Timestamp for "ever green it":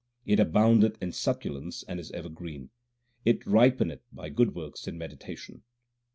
2.13-3.41